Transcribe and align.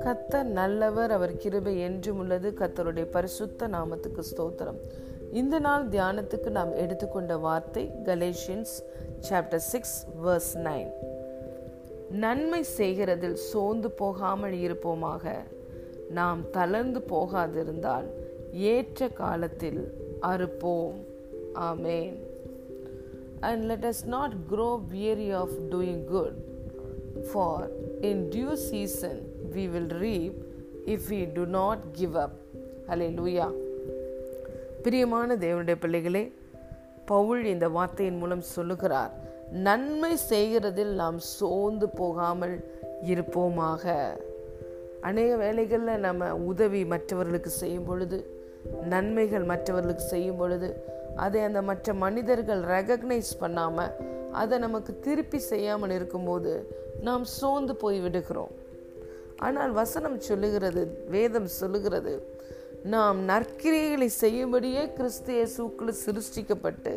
கத்தர் 0.00 0.42
நல்லவர் 0.42 1.10
அவர் 1.10 1.36
கிருபை 1.36 1.78
என்றும் 1.78 2.18
உள்ளது. 2.18 2.50
கத்தருடைய 2.50 3.06
பரிசுத்த 3.10 3.68
நாமத்துக்கு 3.68 4.22
ஸ்தோத்திரம். 4.36 4.78
இந்த 5.32 5.58
நாள் 5.58 5.88
தியானத்துக்கு 5.88 6.50
நாம் 6.50 6.74
எடுத்துக்கொண்ட 6.74 7.36
வார்த்தை 7.36 7.90
Galatians 8.04 8.74
chapter 9.30 9.56
six 9.56 10.06
verse 10.24 10.54
nine 10.54 10.90
நன்மை 12.10 12.64
செய்கிறதில் 12.78 13.34
சோர்ந்து 13.34 13.90
போகாமல் 13.90 14.52
இருப்போமாக. 14.52 15.34
நாம் 16.08 16.50
தளர்ந்து 16.50 17.00
போகாதிருந்தால் 17.00 18.06
ஏற்ற 18.52 19.08
காலத்தில் 19.08 19.94
அறுப்போம். 20.22 20.94
ஆமேன். 21.54 22.30
And 23.42 23.68
let 23.68 23.84
us 23.84 24.00
not 24.06 24.32
grow 24.48 24.72
weary 24.92 25.30
of 25.32 25.50
doing 25.70 25.98
good, 26.06 26.34
for 27.32 27.70
in 28.00 28.30
due 28.30 28.56
season 28.68 29.16
we 29.54 29.64
will 29.68 29.90
reap 30.04 30.34
if 30.86 31.10
we 31.10 31.20
do 31.38 31.44
not 31.58 31.78
give 31.92 32.16
up. 32.16 32.34
Hallelujah. 32.88 33.50
பிரியமான 34.82 35.34
தேவனுடைய 35.36 35.76
பிள்ளைகளே 35.78 36.22
பவுல் 37.04 37.42
இந்த 37.44 37.66
வார்த்தையின் 37.68 38.18
மூலம் 38.18 38.42
சொல்லுகிறார் 38.54 39.12
நன்மை 39.66 40.10
செய்கிறதில் 40.30 40.92
நாம் 41.00 41.18
சோர்ந்து 41.18 41.86
போகாமல் 42.00 42.54
இருப்போமாக 43.12 43.84
அநேக 45.00 45.30
வேலைகளில் 45.36 46.04
நம்ம 46.06 46.30
உதவி 46.50 46.80
மற்றவர்களுக்கு 46.84 47.50
செய்யும் 47.60 47.84
பொழுது 47.84 48.18
நன்மைகள் 48.92 49.50
மற்றவர்களுக்கு 49.52 50.04
செய்யும் 50.14 50.36
பொழுது 50.36 50.68
அதை 51.16 51.40
அந்த 51.42 51.62
மற்ற 51.62 51.94
மனிதர்கள் 52.04 52.62
ரெகக்னைஸ் 52.74 53.32
பண்ணாமல் 53.40 53.94
அதை 54.40 54.58
நமக்கு 54.58 54.92
திருப்பி 54.98 55.38
செய்யாமல் 55.38 55.90
இருக்கும்போது 55.90 56.52
நாம் 57.06 57.24
சோர்ந்து 57.24 57.74
போய் 57.76 58.00
விடுகிறோம். 58.00 58.52
ஆனால் 59.46 59.72
வசனம் 59.72 60.20
சொல்லுகிறது 60.20 60.82
வேதம் 61.08 61.50
சொல்லுகிறது 61.60 62.14
நாம் 62.94 63.18
நற்கிரியைகளை 63.28 64.08
செய்யும்படியே 64.22 64.92
கிறிஸ்து 64.92 65.32
இயேசுக்குள் 65.34 66.00
சிருஷ்டிக்கப்பட்டு 66.04 66.94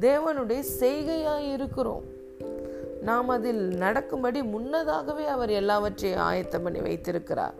தேவனுடைய 0.00 0.62
செய்கையாய் 0.80 1.48
இருக்கிறோம். 1.52 2.04
நாம் 3.08 3.28
அதில் 3.28 3.62
நடக்கும்படி 3.84 4.42
முன்னதாகவே 4.54 5.26
அவர் 5.26 5.50
எல்லாவற்றையும் 5.60 6.24
ஆயத்தம் 6.28 6.62
பண்ணி 6.62 6.80
வைத்திருக்கிறார். 6.80 7.56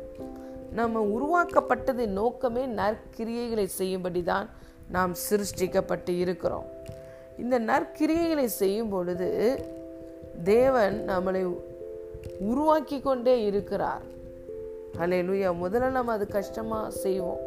நம்ம 0.72 1.00
உருவாக்கப்பட்டதின் 1.00 2.06
நோக்கமே 2.06 2.66
நற்கிரியைகளை 2.66 3.64
செய்யும்படி 3.64 4.22
தான் 4.22 4.48
நாம் 4.91 5.14
சிருஷ்டிக்கப்பட்டு 5.30 6.19
இருக்கிறோம். 6.19 6.64
இந்த 7.38 7.61
நற்கிரியைகளை 7.61 8.44
செய்யும் 8.44 8.89
பொழுது 8.89 9.58
தேவன் 10.44 11.05
நம்மளை 11.08 11.56
உருவாக்கி 12.39 13.00
கொண்டே 13.00 13.44
இருக்கிறார். 13.44 14.02
அலையிலுயா 14.98 15.52
முதல்ல 15.62 15.91
நம்ம 15.91 16.12
அது 16.12 16.27
கஷ்டமாக 16.27 16.91
செய்வோம். 16.91 17.39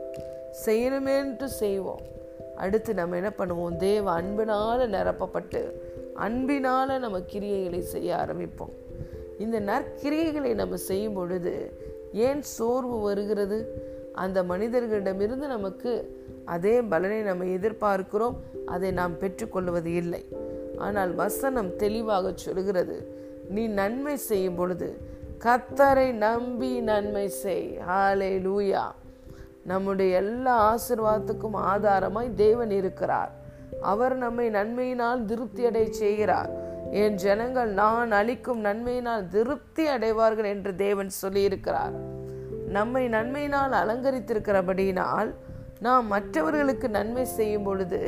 செய்யணுமேன்ட்டு 0.65 1.43
செய்வோம். 1.43 2.01
அடுத்து 2.55 2.93
நம்ம 2.93 3.15
என்ன 3.15 3.31
பண்ணுவோம்? 3.37 3.75
தேவ 3.75 4.11
அன்பினால் 4.11 4.89
நிரப்பப்பட்டு 4.89 5.71
அன்பினால் 6.13 6.99
நம்ம 6.99 7.19
கிரியைகளை 7.19 7.79
செய்ய 7.79 8.15
ஆரம்பிப்போம். 8.15 8.73
இந்த 9.39 9.59
நற்கிரியைகளை 9.59 10.53
நம்ம 10.53 10.75
செய்யும் 10.75 11.13
பொழுது 11.13 11.73
ஏன் 12.11 12.41
சோர்வு 12.41 12.99
வருகிறது? 12.99 13.89
அந்த 14.13 14.43
மனிதர்களிடமிருந்து 14.43 15.47
நமக்கு 15.47 16.19
அதே 16.45 16.81
பலனை 16.81 17.21
நம்ம 17.21 17.43
எதிர்பார்க்கிறோம். 17.43 18.35
அதை 18.65 18.91
நாம் 18.91 19.17
பெற்றுக்கொள்வது 19.17 19.93
இல்லை. 19.93 20.25
ஆனால் 20.77 21.15
வசனம் 21.15 21.75
தெளிவாக 21.75 22.31
சொல்கிறது. 22.35 23.19
நீ 23.49 23.67
நன்மை 23.67 24.17
செய்யும் 24.17 24.55
பொழுது 24.55 24.97
கத்தரை 25.39 26.11
நம்பி 26.11 26.79
நன்மை 26.79 27.27
செய். 27.27 27.77
ஹாலே 27.89 28.39
லூயா 28.39 28.83
நம்முடைய 29.65 30.15
எல்லா 30.15 30.77
ஆசிர்வாதத்துக்கும் 30.77 31.53
ஆதாரமாய் 31.53 32.33
தேவன் 32.35 32.71
இருக்கிறார். 32.71 33.31
அவர் 33.81 34.15
நம்மை 34.15 34.49
நன்மையினால் 34.49 35.25
திருப்தியடை 35.25 35.89
செய்கிறார். 35.89 36.49
என் 36.99 37.17
ஜனங்கள் 37.23 37.69
நான் 37.73 38.11
அளிக்கும் 38.11 38.61
நன்மையினால் 38.65 39.27
திருப்தி 39.27 39.83
அடைவார்கள் 39.87 40.47
என்று 40.53 40.71
தேவன் 40.75 41.11
சொல்லியிருக்கிறார். 41.21 41.93
நம்மை 42.77 43.03
நன்மையினால் 43.09 43.73
அலங்கரித்திருக்கிறபடியினால் 43.81 45.29
நாம் 45.79 46.07
மற்றவர்களுக்கு 46.07 46.89
நன்மை 46.89 47.25
செய்யும் 47.25 47.63
பொழுது 47.63 47.99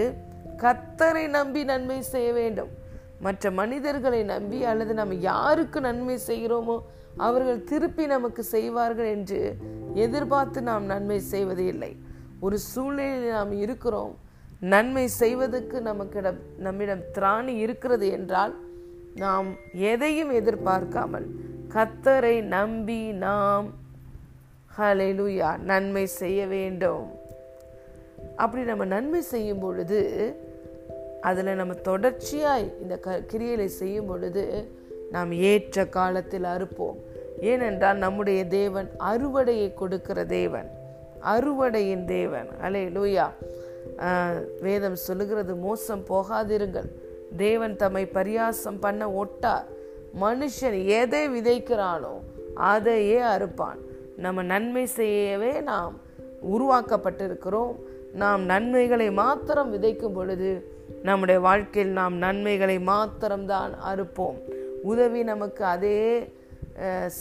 கத்தரை 0.64 1.30
நம்பி 1.30 1.64
நன்மை 1.64 2.02
செய்ய 2.02 2.34
வேண்டும். 2.34 2.72
மற்ற 3.20 3.52
மனிதர்களை 3.52 4.24
நம்பி 4.24 4.60
அல்லது 4.72 4.94
நம்ம 4.94 5.14
யாருக்கு 5.14 5.80
நன்மை 5.80 6.18
செய்கிறோமோ 6.28 6.78
அவர்கள் 7.28 7.64
திருப்பி 7.64 8.06
நமக்கு 8.06 8.44
செய்வார்கள் 8.44 9.06
என்று 9.06 9.40
எதிர்பார்த்து 10.06 10.62
நாம் 10.62 10.86
நன்மை 10.86 11.20
செய்வது 11.20 11.66
இல்லை. 11.66 11.92
ஒரு 12.40 12.58
சூழ்நிலையில் 12.58 13.36
நாம் 13.38 13.52
இருக்கிறோம். 13.52 14.14
நன்மை 14.60 15.08
செய்வதற்கு 15.22 15.78
நமக்கிடம் 15.82 16.38
நம்மிடம் 16.58 17.02
திராணி 17.14 17.54
இருக்கிறது 17.66 18.12
என்றால் 18.12 18.54
நாம் 19.22 19.48
எதையும் 19.74 20.32
எதிர்பார்க்காமல் 20.32 21.28
கத்தரை 21.74 22.42
நம்பி 22.42 23.02
நாம் 23.26 23.68
ஹலெலுயா 24.78 25.50
நன்மை 25.58 26.06
செய்ய 26.06 26.48
வேண்டும். 26.48 27.06
அப்படி 28.36 28.64
நம்ம 28.64 28.86
நன்மை 28.86 29.22
செய்யும் 29.22 29.60
பொழுது 29.60 30.00
அதில் 31.22 31.60
நம்ம 31.60 31.74
தொடர்ச்சியாய் 31.74 32.68
இந்த 32.82 32.96
க 32.98 33.20
கிரியலை 33.32 33.66
செய்யும் 33.66 34.06
பொழுது 34.06 34.44
நாம் 35.12 35.32
ஏற்ற 35.32 35.86
காலத்தில் 35.98 36.44
அறுப்போம். 36.44 36.98
ஏனென்றால் 37.40 37.98
நம்முடைய 37.98 38.42
தேவன் 38.48 38.90
அறுவடையை 39.00 39.74
கொடுக்கிற 39.74 40.26
தேவன் 40.26 40.70
அறுவடையின் 41.34 42.06
தேவன். 42.06 42.48
அலே 42.64 42.84
லூயா 42.98 43.28
வேதம் 44.62 44.96
சொல்லுகிறது 44.96 45.56
மோசம் 45.56 46.04
போகாதிருங்கள். 46.10 46.90
தேவன் 47.38 47.76
தம்மை 47.76 48.06
பரியாசம் 48.14 48.80
பண்ண 48.80 49.04
ஒட்டார். 49.22 49.68
மனுஷன் 50.22 50.78
எதை 50.86 51.24
விதைக்கிறானோ 51.30 52.14
அதையே 52.54 53.20
அறுப்பான். 53.20 53.80
நம்ம 54.18 54.42
நன்மை 54.42 54.86
செய்யவே 54.86 55.54
நாம் 55.60 56.00
உருவாக்கப்பட்டிருக்கிறோம். 56.54 57.76
நாம் 58.14 58.42
நன்மைகளை 58.44 59.12
மாத்திரம் 59.12 59.72
விதைக்கும் 59.74 60.14
பொழுது 60.14 60.50
நம்முடைய 61.04 61.40
வாழ்க்கையில் 61.42 61.94
நாம் 61.94 62.16
நன்மைகளை 62.16 62.80
மாத்திரம்தான் 62.80 63.74
அறுப்போம். 63.92 64.38
உதவி 64.84 65.24
நமக்கு 65.24 65.66
அதே 65.66 66.00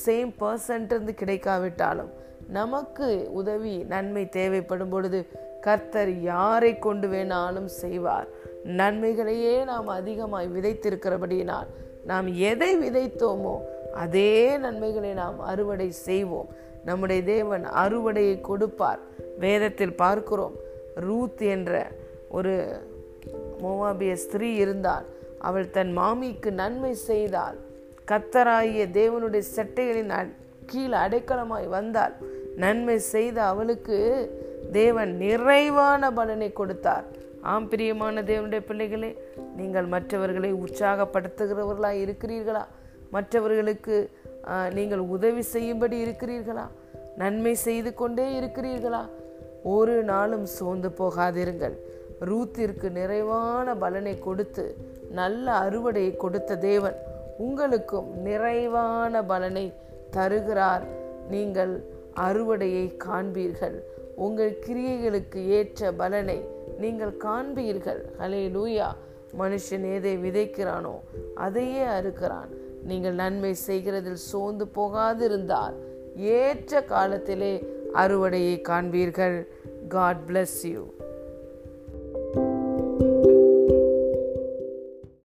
சேம் 0.05 0.33
பர்சன்ட்ருந்து 0.41 1.13
கிடைக்காவிட்டாலும் 1.23 2.13
நமக்கு 2.49 3.29
உதவி 3.33 3.75
நன்மை 3.77 4.29
தேவைப்படும் 4.29 4.89
பொழுது 4.89 5.29
கர்த்தர் 5.61 6.21
யாரை 6.21 6.79
கொண்டு 6.79 7.09
வேணாலும் 7.09 7.71
செய்வார். 7.83 8.29
நன்மைகளையே 8.65 9.65
நாம் 9.65 9.87
அதிகமாய் 9.87 10.49
விதைத்திருக்கிறபடியினால் 10.55 11.67
நாம் 12.05 12.35
எதை 12.35 12.77
விதைத்தோமோ 12.77 13.55
அதே 13.95 14.57
நன்மைகளை 14.57 15.13
நாம் 15.13 15.41
அறுவடை 15.41 15.91
செய்வோம். 15.91 16.49
நம்முடைய 16.85 17.23
தேவன் 17.23 17.67
அறுவடையை 17.67 18.41
கொடுப்பார். 18.41 18.99
வேதத்தில் 19.39 19.95
பார்க்கிறோம் 19.95 20.55
ரூத் 20.95 21.43
என்ற 21.43 21.91
ஒரு 22.29 22.81
மோவாபிய 23.63 24.13
ஸ்திரீ 24.13 24.55
இருந்தால் 24.55 25.05
அவள் 25.39 25.71
தன் 25.71 25.93
மாமிக்கு 25.99 26.53
நன்மை 26.53 26.95
செய்தால் 26.95 27.57
கத்தராகிய 28.09 28.85
தேவனுடைய 28.93 29.43
சட்டைகளின் 29.57 30.33
கீழ் 30.67 30.93
அடைக்கலமாய் 30.93 31.69
வந்தால் 31.69 32.13
நன்மை 32.57 32.99
செய்த 32.99 33.43
அவளுக்கு 33.43 33.99
தேவன் 34.73 35.17
நிறைவான 35.17 36.13
பலனை 36.13 36.53
கொடுத்தார். 36.53 37.05
ஆம் 37.51 37.65
பிரியமான 37.71 38.23
தேவனுடைய 38.29 38.63
பிள்ளைகளே 38.67 39.09
நீங்கள் 39.59 39.87
மற்றவர்களை 39.95 40.51
உற்சாகப்படுத்துகிறவர்களாக 40.55 42.03
இருக்கிறீர்களா? 42.05 42.63
மற்றவர்களுக்கு 43.15 43.97
நீங்கள் 44.77 45.03
உதவி 45.15 45.43
செய்யும்படி 45.55 45.97
இருக்கிறீர்களா? 46.05 46.67
நன்மை 47.23 47.55
செய்து 47.65 47.91
கொண்டே 47.95 48.27
இருக்கிறீர்களா? 48.41 49.03
ஒரு 49.75 49.97
நாளும் 50.13 50.47
சோர்ந்து 50.55 50.91
போகாதிருங்கள். 51.01 51.75
ரூத்திற்கு 52.31 52.89
நிறைவான 53.01 53.75
பலனை 53.83 54.15
கொடுத்து 54.29 54.65
நல்ல 55.21 55.47
அறுவடையை 55.65 56.15
கொடுத்த 56.25 56.61
தேவன் 56.69 56.97
உங்களுக்கும் 57.47 58.09
நிறைவான 58.29 59.25
பலனை 59.33 59.67
தருகிறார். 60.17 60.87
நீங்கள் 61.35 61.75
அறுவடையை 62.29 62.87
காண்பீர்கள். 63.07 63.77
உங்கள் 64.25 64.59
கிரியைகளுக்கு 64.67 65.41
ஏற்ற 65.59 65.93
பலனை 66.01 66.41
நீங்கள் 66.85 67.15
காண்பீர்கள். 67.25 68.03
ஹலே 68.21 68.43
லூயா 68.57 68.89
மனுஷன் 69.41 69.85
எதை 69.97 70.15
விதைக்கிறானோ 70.25 70.95
அதையே 71.45 71.85
அறுக்கிறான். 71.99 72.51
நீங்கள் 72.91 73.17
நன்மை 73.21 73.53
செய்கிறதில் 73.67 74.21
சோர்ந்து 74.31 74.65
போகாதிருந்தால் 74.77 75.77
ஏற்ற 76.39 76.83
காலத்திலே 76.93 77.53
அறுவடையை 78.03 78.57
காண்பீர்கள். 78.71 79.37
God 79.95 80.23
bless 80.29 80.61
you 80.73 80.83